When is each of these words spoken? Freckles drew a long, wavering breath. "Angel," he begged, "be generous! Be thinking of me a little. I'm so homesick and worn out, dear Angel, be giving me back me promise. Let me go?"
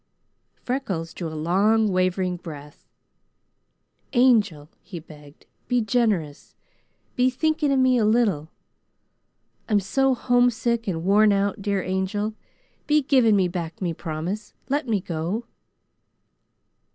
Freckles 0.63 1.13
drew 1.13 1.27
a 1.27 1.35
long, 1.37 1.91
wavering 1.91 2.35
breath. 2.37 2.87
"Angel," 4.13 4.67
he 4.81 4.97
begged, 4.99 5.45
"be 5.67 5.79
generous! 5.79 6.55
Be 7.15 7.29
thinking 7.29 7.71
of 7.71 7.77
me 7.77 7.99
a 7.99 8.03
little. 8.05 8.49
I'm 9.69 9.79
so 9.79 10.15
homesick 10.15 10.87
and 10.87 11.03
worn 11.05 11.31
out, 11.31 11.61
dear 11.61 11.83
Angel, 11.83 12.33
be 12.87 13.03
giving 13.03 13.35
me 13.35 13.47
back 13.47 13.79
me 13.79 13.93
promise. 13.93 14.55
Let 14.69 14.87
me 14.87 15.01
go?" 15.01 15.45